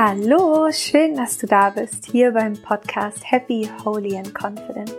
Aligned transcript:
Hallo, 0.00 0.70
schön, 0.70 1.16
dass 1.16 1.38
du 1.38 1.48
da 1.48 1.70
bist, 1.70 2.06
hier 2.12 2.30
beim 2.30 2.52
Podcast 2.52 3.18
Happy, 3.24 3.68
Holy 3.84 4.16
and 4.16 4.32
Confident, 4.32 4.94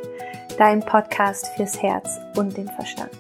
dein 0.58 0.82
Podcast 0.82 1.48
fürs 1.56 1.82
Herz 1.82 2.20
und 2.36 2.58
den 2.58 2.68
Verstand. 2.68 3.12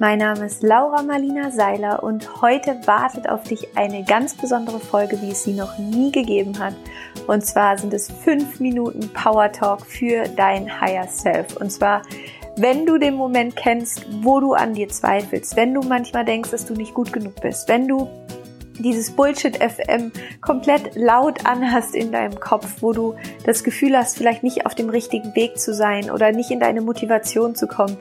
Mein 0.00 0.18
Name 0.18 0.46
ist 0.46 0.64
Laura 0.64 1.04
Marlina 1.04 1.52
Seiler 1.52 2.02
und 2.02 2.42
heute 2.42 2.80
wartet 2.86 3.28
auf 3.28 3.44
dich 3.44 3.76
eine 3.76 4.02
ganz 4.02 4.34
besondere 4.34 4.80
Folge, 4.80 5.22
wie 5.22 5.30
es 5.30 5.44
sie 5.44 5.52
noch 5.52 5.78
nie 5.78 6.10
gegeben 6.10 6.58
hat. 6.58 6.74
Und 7.28 7.46
zwar 7.46 7.78
sind 7.78 7.94
es 7.94 8.10
fünf 8.10 8.58
Minuten 8.58 9.08
Power 9.12 9.52
Talk 9.52 9.86
für 9.86 10.24
dein 10.30 10.80
Higher 10.80 11.06
Self. 11.06 11.56
Und 11.58 11.70
zwar 11.70 12.02
wenn 12.56 12.86
du 12.86 12.98
den 12.98 13.14
Moment 13.14 13.54
kennst, 13.54 14.04
wo 14.22 14.40
du 14.40 14.54
an 14.54 14.74
dir 14.74 14.88
zweifelst, 14.88 15.54
wenn 15.54 15.74
du 15.74 15.80
manchmal 15.82 16.24
denkst, 16.24 16.50
dass 16.50 16.66
du 16.66 16.74
nicht 16.74 16.94
gut 16.94 17.12
genug 17.12 17.40
bist, 17.40 17.68
wenn 17.68 17.86
du 17.86 18.08
dieses 18.78 19.10
Bullshit 19.10 19.56
FM 19.56 20.12
komplett 20.40 20.94
laut 20.96 21.46
anhast 21.46 21.94
in 21.94 22.12
deinem 22.12 22.38
Kopf, 22.38 22.76
wo 22.80 22.92
du 22.92 23.14
das 23.44 23.64
Gefühl 23.64 23.96
hast, 23.96 24.16
vielleicht 24.16 24.42
nicht 24.42 24.66
auf 24.66 24.74
dem 24.74 24.88
richtigen 24.88 25.34
Weg 25.34 25.58
zu 25.58 25.74
sein 25.74 26.10
oder 26.10 26.32
nicht 26.32 26.50
in 26.50 26.60
deine 26.60 26.80
Motivation 26.80 27.54
zu 27.54 27.66
kommen, 27.66 27.96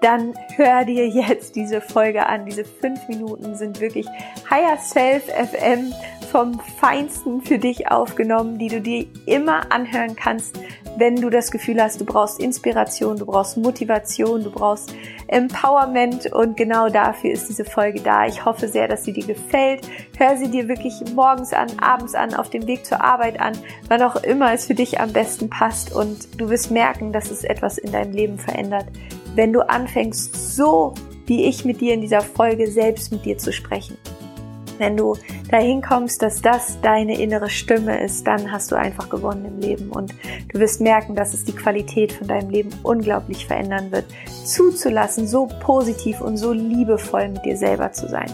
dann 0.00 0.34
hör 0.56 0.84
dir 0.84 1.08
jetzt 1.08 1.56
diese 1.56 1.80
Folge 1.80 2.26
an. 2.26 2.46
Diese 2.46 2.64
fünf 2.64 3.08
Minuten 3.08 3.56
sind 3.56 3.80
wirklich 3.80 4.06
Higher 4.48 4.78
Self 4.78 5.24
FM 5.24 5.92
vom 6.30 6.60
Feinsten 6.78 7.40
für 7.40 7.58
dich 7.58 7.90
aufgenommen, 7.90 8.58
die 8.58 8.68
du 8.68 8.80
dir 8.80 9.06
immer 9.26 9.72
anhören 9.72 10.14
kannst, 10.14 10.58
wenn 10.96 11.16
du 11.16 11.30
das 11.30 11.50
Gefühl 11.50 11.82
hast, 11.82 12.00
du 12.00 12.04
brauchst 12.04 12.40
Inspiration, 12.40 13.16
du 13.16 13.26
brauchst 13.26 13.56
Motivation, 13.56 14.42
du 14.42 14.50
brauchst 14.50 14.94
Empowerment 15.26 16.32
und 16.32 16.56
genau 16.56 16.88
dafür 16.88 17.30
ist 17.32 17.48
diese 17.48 17.64
Folge 17.64 18.00
da. 18.00 18.26
Ich 18.26 18.44
hoffe 18.44 18.68
sehr, 18.68 18.88
dass 18.88 19.04
sie 19.04 19.12
dir 19.12 19.26
gefällt. 19.26 19.88
Hör 20.16 20.36
sie 20.36 20.48
dir 20.48 20.68
wirklich 20.68 20.94
morgens 21.14 21.52
an, 21.52 21.68
abends 21.80 22.14
an, 22.14 22.34
auf 22.34 22.50
dem 22.50 22.66
Weg 22.66 22.84
zur 22.86 23.02
Arbeit 23.02 23.38
an, 23.40 23.52
wann 23.88 24.02
auch 24.02 24.16
immer 24.16 24.52
es 24.52 24.66
für 24.66 24.74
dich 24.74 25.00
am 25.00 25.12
besten 25.12 25.50
passt 25.50 25.94
und 25.94 26.40
du 26.40 26.48
wirst 26.48 26.70
merken, 26.70 27.12
dass 27.12 27.30
es 27.30 27.44
etwas 27.44 27.78
in 27.78 27.92
deinem 27.92 28.12
Leben 28.12 28.38
verändert, 28.38 28.86
wenn 29.34 29.52
du 29.52 29.68
anfängst, 29.68 30.54
so 30.54 30.94
wie 31.26 31.44
ich 31.44 31.64
mit 31.64 31.80
dir 31.80 31.94
in 31.94 32.00
dieser 32.00 32.22
Folge 32.22 32.70
selbst 32.70 33.12
mit 33.12 33.24
dir 33.24 33.36
zu 33.36 33.52
sprechen. 33.52 33.98
Wenn 34.78 34.96
du 34.96 35.16
dahin 35.50 35.82
kommst, 35.82 36.22
dass 36.22 36.40
das 36.40 36.80
deine 36.80 37.20
innere 37.20 37.50
Stimme 37.50 38.00
ist, 38.02 38.26
dann 38.26 38.50
hast 38.50 38.70
du 38.70 38.76
einfach 38.76 39.08
gewonnen 39.10 39.44
im 39.44 39.60
Leben 39.60 39.90
und 39.90 40.14
du 40.52 40.58
wirst 40.58 40.80
merken, 40.80 41.14
dass 41.14 41.34
es 41.34 41.44
die 41.44 41.54
Qualität 41.54 42.12
von 42.12 42.28
deinem 42.28 42.50
Leben 42.50 42.70
unglaublich 42.82 43.46
verändern 43.46 43.90
wird, 43.90 44.06
zuzulassen, 44.44 45.26
so 45.26 45.48
positiv 45.60 46.20
und 46.20 46.36
so 46.36 46.52
liebevoll 46.52 47.28
mit 47.28 47.44
dir 47.44 47.56
selber 47.56 47.92
zu 47.92 48.08
sein. 48.08 48.30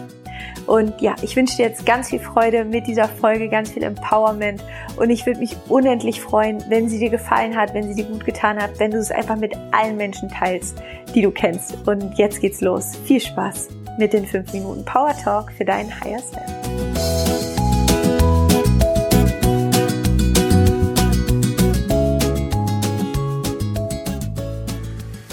Und 0.66 1.00
ja, 1.00 1.14
ich 1.22 1.36
wünsche 1.36 1.56
dir 1.56 1.66
jetzt 1.66 1.84
ganz 1.84 2.08
viel 2.08 2.20
Freude 2.20 2.64
mit 2.64 2.86
dieser 2.86 3.08
Folge, 3.08 3.48
ganz 3.48 3.70
viel 3.70 3.82
Empowerment. 3.82 4.64
Und 4.96 5.10
ich 5.10 5.26
würde 5.26 5.40
mich 5.40 5.56
unendlich 5.68 6.20
freuen, 6.20 6.62
wenn 6.68 6.88
sie 6.88 6.98
dir 6.98 7.10
gefallen 7.10 7.56
hat, 7.56 7.74
wenn 7.74 7.88
sie 7.88 8.02
dir 8.02 8.08
gut 8.08 8.24
getan 8.24 8.60
hat, 8.60 8.78
wenn 8.78 8.90
du 8.90 8.98
es 8.98 9.10
einfach 9.10 9.36
mit 9.36 9.54
allen 9.72 9.96
Menschen 9.96 10.28
teilst, 10.28 10.76
die 11.14 11.22
du 11.22 11.30
kennst. 11.30 11.76
Und 11.86 12.16
jetzt 12.16 12.40
geht's 12.40 12.60
los. 12.60 12.96
Viel 13.04 13.20
Spaß 13.20 13.68
mit 13.98 14.12
den 14.12 14.26
5 14.26 14.52
Minuten 14.52 14.84
Power 14.84 15.14
Talk 15.16 15.52
für 15.52 15.64
deinen 15.64 15.90
Higher 16.00 16.20
Self. 16.20 16.64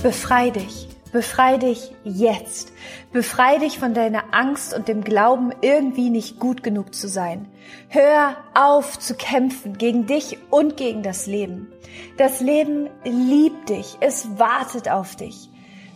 Befrei 0.02 0.50
dich. 0.50 0.88
Befrei 1.12 1.58
dich 1.58 1.92
jetzt. 2.04 2.72
Befrei 3.12 3.58
dich 3.58 3.78
von 3.78 3.94
deiner 3.94 4.34
Angst 4.34 4.74
und 4.74 4.88
dem 4.88 5.04
Glauben, 5.04 5.52
irgendwie 5.62 6.10
nicht 6.10 6.40
gut 6.40 6.64
genug 6.64 6.96
zu 6.96 7.08
sein. 7.08 7.48
Hör 7.90 8.38
auf 8.56 8.98
zu 8.98 9.14
kämpfen 9.14 9.78
gegen 9.78 10.08
dich 10.08 10.38
und 10.50 10.78
gegen 10.78 11.04
das 11.04 11.28
Leben. 11.28 11.72
Das 12.18 12.40
Leben 12.40 12.90
liebt 13.04 13.70
dich. 13.70 13.98
Es 14.00 14.40
wartet 14.40 14.90
auf 14.90 15.16
dich. 15.16 15.51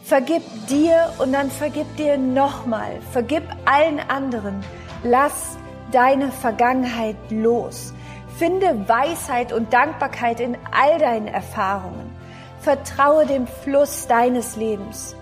Vergib 0.05 0.43
dir 0.67 1.11
und 1.17 1.33
dann 1.33 1.49
vergib 1.49 1.97
dir 1.97 2.15
nochmal. 2.15 2.99
Vergib 3.11 3.41
allen 3.65 3.99
anderen. 3.99 4.63
Lass 5.03 5.57
deine 5.91 6.31
Vergangenheit 6.31 7.15
los. 7.31 7.91
Finde 8.37 8.87
Weisheit 8.87 9.51
und 9.51 9.73
Dankbarkeit 9.73 10.39
in 10.41 10.59
all 10.71 10.99
deinen 10.99 11.27
Erfahrungen. 11.27 12.15
Vertraue 12.59 13.25
dem 13.25 13.47
Fluss 13.47 14.05
deines 14.05 14.55
Lebens. 14.55 15.15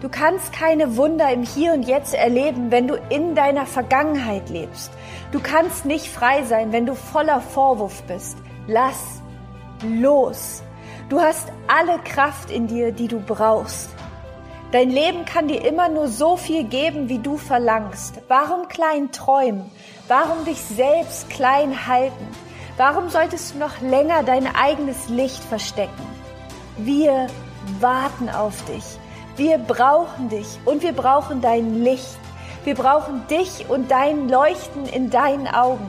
Du 0.00 0.08
kannst 0.08 0.52
keine 0.52 0.96
Wunder 0.96 1.32
im 1.32 1.44
Hier 1.44 1.72
und 1.72 1.84
Jetzt 1.84 2.12
erleben, 2.12 2.72
wenn 2.72 2.88
du 2.88 2.96
in 3.10 3.36
deiner 3.36 3.64
Vergangenheit 3.64 4.48
lebst. 4.50 4.90
Du 5.30 5.38
kannst 5.38 5.84
nicht 5.84 6.08
frei 6.08 6.42
sein, 6.42 6.72
wenn 6.72 6.84
du 6.84 6.96
voller 6.96 7.40
Vorwurf 7.40 8.02
bist. 8.08 8.38
Lass 8.66 9.22
los. 9.86 10.64
Du 11.08 11.20
hast 11.20 11.52
alle 11.68 12.00
Kraft 12.00 12.50
in 12.50 12.66
dir, 12.66 12.90
die 12.90 13.06
du 13.06 13.20
brauchst. 13.20 13.90
Dein 14.72 14.90
Leben 14.90 15.24
kann 15.24 15.48
dir 15.48 15.64
immer 15.64 15.88
nur 15.88 16.06
so 16.06 16.36
viel 16.36 16.62
geben, 16.62 17.08
wie 17.08 17.18
du 17.18 17.36
verlangst. 17.36 18.20
Warum 18.28 18.68
klein 18.68 19.10
träumen? 19.10 19.68
Warum 20.06 20.44
dich 20.44 20.60
selbst 20.60 21.28
klein 21.28 21.88
halten? 21.88 22.28
Warum 22.76 23.08
solltest 23.08 23.54
du 23.54 23.58
noch 23.58 23.80
länger 23.80 24.22
dein 24.22 24.46
eigenes 24.54 25.08
Licht 25.08 25.42
verstecken? 25.42 26.06
Wir 26.76 27.26
warten 27.80 28.30
auf 28.30 28.64
dich. 28.66 28.84
Wir 29.36 29.58
brauchen 29.58 30.28
dich 30.28 30.46
und 30.64 30.84
wir 30.84 30.92
brauchen 30.92 31.40
dein 31.40 31.82
Licht. 31.82 32.18
Wir 32.62 32.76
brauchen 32.76 33.26
dich 33.26 33.68
und 33.68 33.90
dein 33.90 34.28
Leuchten 34.28 34.86
in 34.86 35.10
deinen 35.10 35.48
Augen. 35.48 35.88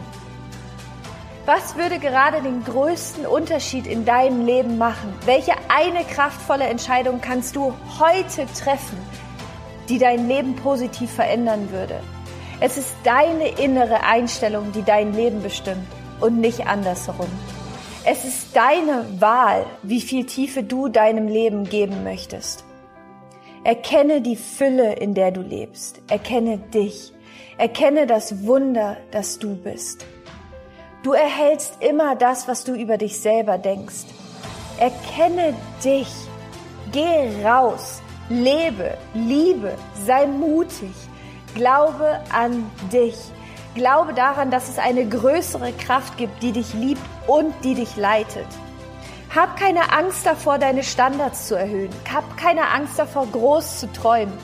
Was 1.46 1.76
würde 1.76 1.98
gerade 1.98 2.44
den 2.44 2.64
größten 2.64 3.26
Unterschied 3.26 3.88
in 3.88 4.06
deinem 4.06 4.46
Leben 4.46 4.78
machen? 4.78 5.12
Welche 5.26 5.54
eine 5.70 6.04
kraftvolle 6.04 6.66
Entscheidung 6.66 7.20
kannst 7.20 7.56
du 7.56 7.74
heute 8.00 8.46
treffen, 8.54 8.98
die 9.90 9.98
dein 9.98 10.28
Leben 10.28 10.56
positiv 10.56 11.12
verändern 11.12 11.72
würde? 11.72 12.00
Es 12.60 12.78
ist 12.78 12.94
deine 13.04 13.48
innere 13.60 14.04
Einstellung, 14.04 14.72
die 14.72 14.84
dein 14.84 15.14
Leben 15.14 15.42
bestimmt 15.42 15.88
und 16.20 16.40
nicht 16.40 16.68
andersherum. 16.68 17.30
Es 18.06 18.24
ist 18.24 18.56
deine 18.56 19.08
Wahl, 19.20 19.66
wie 19.82 20.02
viel 20.02 20.28
Tiefe 20.28 20.62
du 20.62 20.90
deinem 20.90 21.28
Leben 21.28 21.64
geben 21.64 22.04
möchtest. 22.04 22.64
Erkenne 23.64 24.22
die 24.22 24.36
Fülle, 24.36 24.94
in 24.94 25.16
der 25.16 25.32
du 25.32 25.42
lebst. 25.42 26.02
Erkenne 26.08 26.60
dich. 26.60 27.14
Erkenne 27.58 28.06
das 28.06 28.46
Wunder, 28.46 28.98
das 29.10 29.40
du 29.40 29.56
bist. 29.56 30.06
Du 31.04 31.14
erhältst 31.14 31.82
immer 31.82 32.16
das, 32.16 32.48
was 32.48 32.64
du 32.64 32.76
über 32.76 32.98
dich 32.98 33.20
selber 33.20 33.58
denkst. 33.58 34.06
Erkenne 34.78 35.56
dich. 35.84 36.08
Geh 36.92 37.44
raus. 37.44 38.02
Lebe, 38.30 38.98
liebe, 39.16 39.76
sei 40.06 40.28
mutig. 40.28 40.94
Glaube 41.56 42.20
an 42.32 42.70
dich. 42.94 43.16
Glaube 43.74 44.14
daran, 44.14 44.52
dass 44.52 44.70
es 44.70 44.78
eine 44.78 45.08
größere 45.08 45.74
Kraft 45.74 46.18
gibt, 46.18 46.44
die 46.44 46.52
dich 46.52 46.74
liebt 46.76 47.02
und 47.26 47.54
die 47.64 47.74
dich 47.74 47.96
leitet. 47.98 48.48
Hab 49.34 49.58
keine 49.58 49.94
Angst 49.94 50.26
davor, 50.26 50.60
deine 50.60 50.84
Standards 50.84 51.48
zu 51.48 51.56
erhöhen. 51.56 51.90
Hab 52.14 52.38
keine 52.38 52.68
Angst 52.68 53.00
davor, 53.00 53.26
groß 53.32 53.80
zu 53.80 53.92
träumen. 53.92 54.38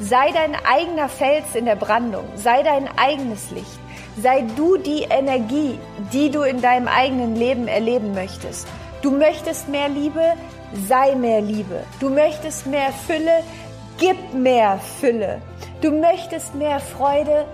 Sei 0.00 0.32
dein 0.32 0.56
eigener 0.64 1.08
Fels 1.08 1.54
in 1.54 1.66
der 1.66 1.76
Brandung. 1.76 2.24
Sei 2.34 2.62
dein 2.64 2.88
eigenes 2.98 3.50
Licht. 3.52 3.81
Sei 4.20 4.44
du 4.56 4.76
die 4.76 5.04
Energie, 5.04 5.78
die 6.12 6.30
du 6.30 6.42
in 6.42 6.60
deinem 6.60 6.88
eigenen 6.88 7.34
Leben 7.34 7.66
erleben 7.66 8.12
möchtest. 8.14 8.68
Du 9.00 9.10
möchtest 9.10 9.68
mehr 9.68 9.88
Liebe, 9.88 10.34
sei 10.86 11.14
mehr 11.14 11.40
Liebe. 11.40 11.84
Du 11.98 12.10
möchtest 12.10 12.66
mehr 12.66 12.92
Fülle, 13.06 13.42
gib 13.98 14.34
mehr 14.34 14.78
Fülle. 15.00 15.40
Du 15.80 15.90
möchtest 15.90 16.54
mehr 16.54 16.78
Freude, 16.78 17.46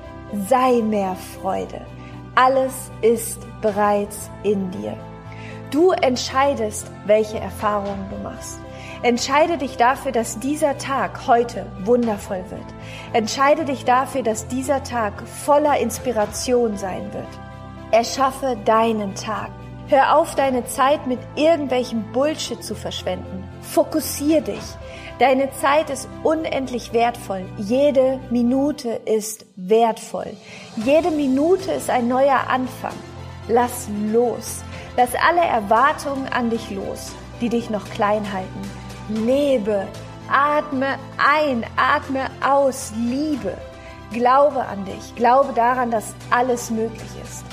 sei 0.49 0.83
mehr 0.83 1.17
Freude. 1.41 1.81
Alles 2.35 2.73
ist 3.03 3.41
bereits 3.63 4.31
in 4.43 4.71
dir. 4.71 4.97
Du 5.71 5.91
entscheidest, 5.93 6.87
welche 7.07 7.39
Erfahrungen 7.39 8.07
du 8.11 8.16
machst. 8.22 8.61
Entscheide 9.03 9.59
dich 9.59 9.77
dafür, 9.77 10.10
dass 10.10 10.41
dieser 10.41 10.77
Tag 10.77 11.27
heute 11.28 11.66
wundervoll 11.84 12.45
wird. 12.50 12.65
Entscheide 13.12 13.65
dich 13.65 13.84
dafür, 13.84 14.22
dass 14.22 14.48
dieser 14.48 14.83
Tag 14.83 15.22
voller 15.28 15.78
Inspiration 15.78 16.77
sein 16.77 17.12
wird. 17.12 17.28
Erschaffe 17.92 18.56
deinen 18.65 19.15
Tag. 19.15 19.50
Hör 19.86 20.18
auf, 20.18 20.34
deine 20.34 20.66
Zeit 20.66 21.06
mit 21.06 21.21
irgendwelchem 21.36 22.12
Bullshit 22.12 22.62
zu 22.62 22.74
verschwenden. 22.74 23.45
Fokussier 23.62 24.41
dich. 24.41 24.62
Deine 25.18 25.51
Zeit 25.53 25.91
ist 25.91 26.09
unendlich 26.24 26.92
wertvoll. 26.92 27.44
Jede 27.56 28.21
Minute 28.30 29.01
ist 29.06 29.47
wertvoll. 29.56 30.36
Jede 30.77 31.10
Minute 31.10 31.72
ist 31.72 31.89
ein 31.89 32.09
neuer 32.09 32.48
Anfang. 32.48 32.94
Lass 33.48 33.89
los. 34.12 34.62
Lass 34.97 35.10
alle 35.27 35.47
Erwartungen 35.47 36.27
an 36.28 36.51
dich 36.51 36.71
los, 36.71 37.12
die 37.41 37.48
dich 37.48 37.71
noch 37.71 37.89
klein 37.91 38.33
halten. 38.33 38.88
Lebe, 39.09 39.87
atme 40.31 40.99
ein, 41.16 41.65
atme 41.77 42.27
aus, 42.47 42.93
liebe. 42.97 43.57
Glaube 44.13 44.65
an 44.65 44.84
dich, 44.84 45.15
glaube 45.16 45.53
daran, 45.55 45.91
dass 45.91 46.15
alles 46.31 46.71
möglich 46.71 47.10
ist. 47.22 47.45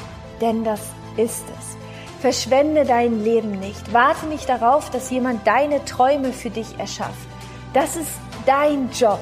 Denn 0.41 0.63
das 0.63 0.81
ist 1.17 1.43
es. 1.57 1.77
Verschwende 2.21 2.85
dein 2.85 3.23
Leben 3.23 3.59
nicht. 3.59 3.93
Warte 3.93 4.25
nicht 4.27 4.49
darauf, 4.49 4.89
dass 4.89 5.11
jemand 5.11 5.45
deine 5.45 5.83
Träume 5.85 6.33
für 6.33 6.49
dich 6.49 6.79
erschafft. 6.79 7.27
Das 7.73 7.95
ist 7.95 8.11
dein 8.45 8.89
Job. 8.91 9.19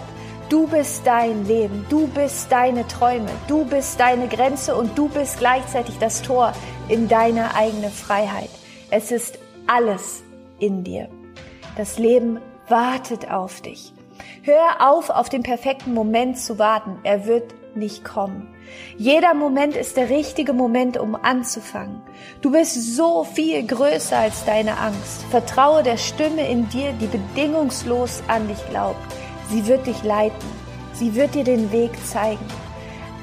Du 0.49 0.67
bist 0.67 1.01
dein 1.05 1.45
Leben, 1.45 1.85
du 1.89 2.07
bist 2.07 2.51
deine 2.51 2.87
Träume, 2.87 3.31
du 3.47 3.65
bist 3.65 3.99
deine 3.99 4.27
Grenze 4.27 4.75
und 4.75 4.95
du 4.95 5.09
bist 5.09 5.39
gleichzeitig 5.39 5.97
das 5.97 6.21
Tor 6.21 6.53
in 6.89 7.07
deine 7.07 7.55
eigene 7.55 7.89
Freiheit. 7.89 8.49
Es 8.91 9.11
ist 9.11 9.39
alles 9.65 10.21
in 10.59 10.83
dir. 10.83 11.09
Das 11.75 11.97
Leben 11.97 12.39
wartet 12.69 13.31
auf 13.31 13.61
dich. 13.61 13.93
Hör 14.43 14.91
auf, 14.91 15.09
auf 15.09 15.29
den 15.29 15.41
perfekten 15.41 15.93
Moment 15.93 16.37
zu 16.37 16.59
warten. 16.59 16.99
Er 17.03 17.25
wird 17.25 17.55
nicht 17.75 18.05
kommen. 18.05 18.47
Jeder 18.97 19.33
Moment 19.33 19.75
ist 19.75 19.97
der 19.97 20.09
richtige 20.09 20.53
Moment, 20.53 20.97
um 20.97 21.15
anzufangen. 21.15 22.01
Du 22.41 22.51
bist 22.51 22.95
so 22.95 23.23
viel 23.23 23.65
größer 23.65 24.17
als 24.17 24.45
deine 24.45 24.77
Angst. 24.77 25.23
Vertraue 25.31 25.81
der 25.81 25.97
Stimme 25.97 26.47
in 26.47 26.69
dir, 26.69 26.91
die 26.93 27.07
bedingungslos 27.07 28.21
an 28.27 28.47
dich 28.47 28.69
glaubt. 28.69 29.01
Sie 29.49 29.65
wird 29.65 29.87
dich 29.87 30.03
leiten. 30.03 30.47
Sie 30.93 31.15
wird 31.15 31.33
dir 31.33 31.43
den 31.43 31.71
Weg 31.71 31.91
zeigen. 32.05 32.45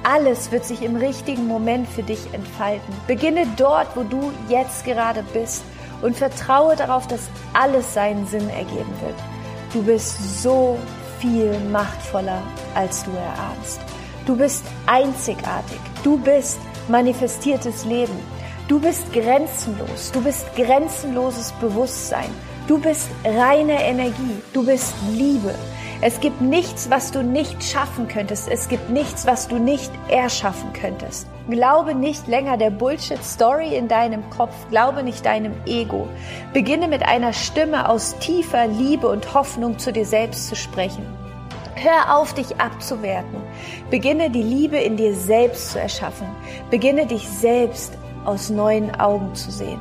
Alles 0.02 0.50
wird 0.50 0.64
sich 0.64 0.82
im 0.82 0.96
richtigen 0.96 1.46
Moment 1.46 1.88
für 1.88 2.02
dich 2.02 2.32
entfalten. 2.32 2.94
Beginne 3.06 3.46
dort, 3.56 3.96
wo 3.96 4.02
du 4.02 4.32
jetzt 4.48 4.84
gerade 4.84 5.22
bist 5.32 5.62
und 6.02 6.16
vertraue 6.16 6.76
darauf, 6.76 7.06
dass 7.06 7.28
alles 7.52 7.94
seinen 7.94 8.26
Sinn 8.26 8.48
ergeben 8.50 8.92
wird. 9.00 9.16
Du 9.72 9.82
bist 9.82 10.42
so 10.42 10.78
viel 11.20 11.58
machtvoller, 11.70 12.42
als 12.74 13.04
du 13.04 13.10
erahnst. 13.12 13.80
Du 14.26 14.36
bist 14.36 14.64
einzigartig. 14.86 15.80
Du 16.02 16.18
bist 16.18 16.58
manifestiertes 16.88 17.84
Leben. 17.84 18.18
Du 18.68 18.80
bist 18.80 19.12
grenzenlos. 19.12 20.12
Du 20.12 20.22
bist 20.22 20.46
grenzenloses 20.54 21.52
Bewusstsein. 21.60 22.30
Du 22.66 22.78
bist 22.78 23.08
reine 23.24 23.82
Energie. 23.82 24.42
Du 24.52 24.64
bist 24.64 24.94
Liebe. 25.12 25.54
Es 26.02 26.20
gibt 26.20 26.40
nichts, 26.40 26.88
was 26.88 27.10
du 27.10 27.22
nicht 27.22 27.62
schaffen 27.62 28.08
könntest. 28.08 28.48
Es 28.48 28.68
gibt 28.68 28.88
nichts, 28.88 29.26
was 29.26 29.48
du 29.48 29.58
nicht 29.58 29.90
erschaffen 30.08 30.72
könntest. 30.72 31.26
Glaube 31.50 31.94
nicht 31.94 32.28
länger 32.28 32.56
der 32.56 32.70
Bullshit-Story 32.70 33.74
in 33.74 33.88
deinem 33.88 34.28
Kopf. 34.30 34.54
Glaube 34.70 35.02
nicht 35.02 35.26
deinem 35.26 35.52
Ego. 35.66 36.08
Beginne 36.52 36.86
mit 36.86 37.02
einer 37.02 37.32
Stimme 37.32 37.88
aus 37.88 38.16
tiefer 38.18 38.68
Liebe 38.68 39.08
und 39.08 39.34
Hoffnung 39.34 39.78
zu 39.78 39.92
dir 39.92 40.06
selbst 40.06 40.48
zu 40.48 40.54
sprechen. 40.54 41.04
Hör 41.74 42.16
auf, 42.16 42.34
dich 42.34 42.60
abzuwerten. 42.60 43.40
Beginne 43.90 44.30
die 44.30 44.42
Liebe 44.42 44.76
in 44.76 44.96
dir 44.96 45.14
selbst 45.14 45.72
zu 45.72 45.80
erschaffen. 45.80 46.28
Beginne 46.70 47.06
dich 47.06 47.28
selbst 47.28 47.94
aus 48.24 48.50
neuen 48.50 48.94
Augen 49.00 49.34
zu 49.34 49.50
sehen. 49.50 49.80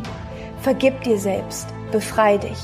Vergib 0.62 1.02
dir 1.04 1.20
selbst. 1.20 1.68
Befrei 1.92 2.38
dich. 2.38 2.58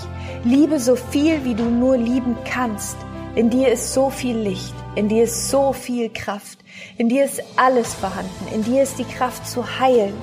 Liebe 0.43 0.79
so 0.79 0.95
viel, 0.95 1.43
wie 1.43 1.55
du 1.55 1.65
nur 1.65 1.97
lieben 1.97 2.37
kannst. 2.45 2.97
In 3.35 3.49
dir 3.49 3.69
ist 3.69 3.93
so 3.93 4.09
viel 4.09 4.37
Licht, 4.37 4.73
in 4.95 5.09
dir 5.09 5.25
ist 5.25 5.49
so 5.49 5.73
viel 5.73 6.09
Kraft, 6.09 6.57
in 6.97 7.09
dir 7.09 7.25
ist 7.25 7.43
alles 7.57 7.93
vorhanden, 7.93 8.47
in 8.53 8.63
dir 8.63 8.83
ist 8.83 8.97
die 8.97 9.03
Kraft 9.03 9.45
zu 9.45 9.61
heilen, 9.77 10.13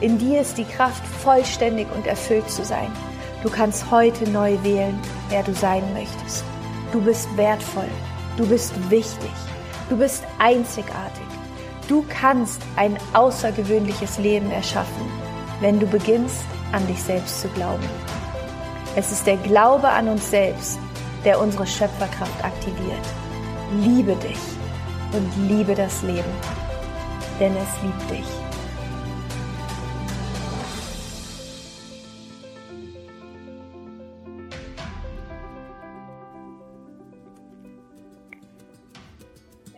in 0.00 0.16
dir 0.16 0.40
ist 0.40 0.56
die 0.56 0.64
Kraft 0.64 1.06
vollständig 1.22 1.86
und 1.94 2.06
erfüllt 2.06 2.50
zu 2.50 2.64
sein. 2.64 2.90
Du 3.42 3.50
kannst 3.50 3.90
heute 3.90 4.26
neu 4.30 4.56
wählen, 4.62 4.98
wer 5.28 5.42
du 5.42 5.52
sein 5.52 5.82
möchtest. 5.92 6.44
Du 6.92 7.02
bist 7.02 7.28
wertvoll, 7.36 7.90
du 8.38 8.46
bist 8.46 8.72
wichtig, 8.90 9.32
du 9.90 9.98
bist 9.98 10.24
einzigartig. 10.38 11.26
Du 11.88 12.02
kannst 12.08 12.62
ein 12.76 12.96
außergewöhnliches 13.12 14.16
Leben 14.16 14.50
erschaffen, 14.50 15.10
wenn 15.60 15.78
du 15.78 15.86
beginnst, 15.86 16.40
an 16.72 16.86
dich 16.86 17.02
selbst 17.02 17.42
zu 17.42 17.48
glauben. 17.48 17.84
Es 18.96 19.12
ist 19.12 19.26
der 19.26 19.36
Glaube 19.36 19.90
an 19.90 20.08
uns 20.08 20.30
selbst, 20.30 20.78
der 21.24 21.40
unsere 21.40 21.66
Schöpferkraft 21.66 22.44
aktiviert. 22.44 23.06
Liebe 23.80 24.14
dich 24.16 24.38
und 25.12 25.48
liebe 25.48 25.74
das 25.74 26.02
Leben, 26.02 26.32
denn 27.38 27.56
es 27.56 27.82
liebt 27.82 28.10
dich. 28.10 28.41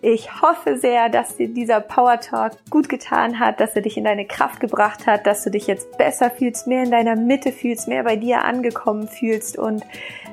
Ich 0.06 0.42
hoffe 0.42 0.76
sehr, 0.76 1.08
dass 1.08 1.38
dir 1.38 1.48
dieser 1.48 1.80
Power 1.80 2.20
Talk 2.20 2.52
gut 2.68 2.90
getan 2.90 3.38
hat, 3.38 3.58
dass 3.58 3.74
er 3.74 3.80
dich 3.80 3.96
in 3.96 4.04
deine 4.04 4.26
Kraft 4.26 4.60
gebracht 4.60 5.06
hat, 5.06 5.26
dass 5.26 5.42
du 5.44 5.50
dich 5.50 5.66
jetzt 5.66 5.96
besser 5.96 6.28
fühlst, 6.28 6.66
mehr 6.66 6.82
in 6.82 6.90
deiner 6.90 7.16
Mitte 7.16 7.52
fühlst, 7.52 7.88
mehr 7.88 8.04
bei 8.04 8.16
dir 8.16 8.44
angekommen 8.44 9.08
fühlst. 9.08 9.56
Und 9.56 9.82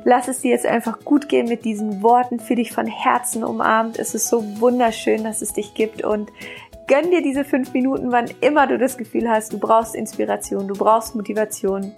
lass 0.04 0.28
es 0.28 0.42
dir 0.42 0.52
jetzt 0.52 0.66
einfach 0.66 1.00
gut 1.06 1.30
gehen 1.30 1.48
mit 1.48 1.64
diesen 1.64 2.04
Worten, 2.04 2.42
für 2.42 2.56
dich 2.56 2.74
von 2.74 2.86
Herzen 2.86 3.46
umarmt. 3.46 3.98
Es 3.98 4.14
ist 4.14 4.28
so 4.28 4.44
wunderschön, 4.60 5.24
dass 5.24 5.42
es 5.42 5.54
dich 5.54 5.74
gibt. 5.74 6.04
Und 6.04 6.34
gönn 6.88 7.10
dir 7.10 7.22
diese 7.22 7.46
fünf 7.46 7.72
Minuten, 7.72 8.12
wann 8.12 8.26
immer 8.42 8.68
du 8.68 8.78
das 8.78 8.98
Gefühl 8.98 9.30
hast, 9.30 9.54
du 9.54 9.58
brauchst 9.58 9.96
Inspiration, 9.96 10.68
du 10.68 10.74
brauchst 10.74 11.16
Motivation 11.16 11.94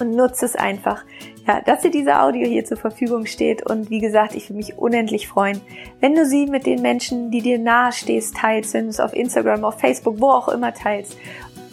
und 0.00 0.10
nutze 0.10 0.44
es 0.44 0.56
einfach 0.56 1.04
ja, 1.48 1.62
dass 1.62 1.80
dir 1.80 1.90
diese 1.90 2.20
Audio 2.20 2.46
hier 2.46 2.64
zur 2.66 2.76
Verfügung 2.76 3.24
steht. 3.24 3.64
Und 3.68 3.88
wie 3.88 4.00
gesagt, 4.00 4.34
ich 4.34 4.50
würde 4.50 4.58
mich 4.58 4.76
unendlich 4.76 5.28
freuen, 5.28 5.60
wenn 6.00 6.14
du 6.14 6.26
sie 6.26 6.46
mit 6.46 6.66
den 6.66 6.82
Menschen, 6.82 7.30
die 7.30 7.40
dir 7.40 7.58
nahe 7.58 7.90
stehst, 7.92 8.36
teilst, 8.36 8.74
wenn 8.74 8.84
du 8.84 8.90
es 8.90 9.00
auf 9.00 9.14
Instagram, 9.14 9.64
auf 9.64 9.80
Facebook, 9.80 10.20
wo 10.20 10.28
auch 10.28 10.48
immer 10.48 10.74
teilst. 10.74 11.16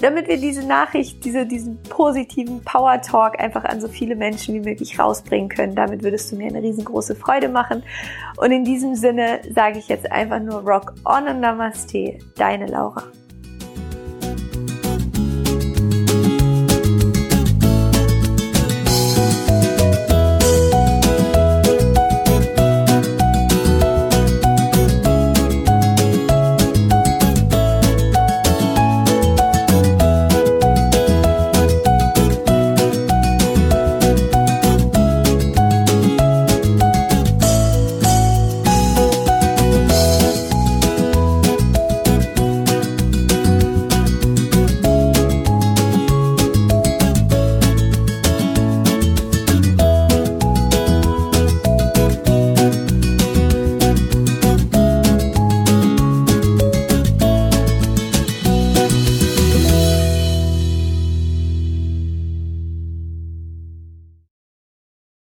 Damit 0.01 0.27
wir 0.27 0.37
diese 0.37 0.65
Nachricht, 0.65 1.23
diese, 1.23 1.45
diesen 1.45 1.81
positiven 1.83 2.61
Power 2.63 3.01
Talk 3.01 3.39
einfach 3.39 3.65
an 3.65 3.79
so 3.79 3.87
viele 3.87 4.15
Menschen 4.15 4.55
wie 4.55 4.59
möglich 4.59 4.97
rausbringen 4.97 5.49
können. 5.49 5.75
Damit 5.75 6.03
würdest 6.03 6.31
du 6.31 6.37
mir 6.37 6.47
eine 6.47 6.61
riesengroße 6.61 7.15
Freude 7.15 7.49
machen. 7.49 7.83
Und 8.37 8.51
in 8.51 8.63
diesem 8.63 8.95
Sinne 8.95 9.41
sage 9.53 9.79
ich 9.79 9.87
jetzt 9.87 10.09
einfach 10.11 10.39
nur 10.39 10.61
Rock 10.61 10.93
on 11.05 11.27
und 11.27 11.39
Namaste, 11.41 12.17
deine 12.35 12.67
Laura. 12.67 13.03